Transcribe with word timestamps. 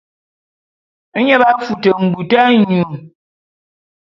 Nye 1.21 1.35
b'afute 1.41 1.89
mbut 2.03 2.31
anyu. 2.43 2.81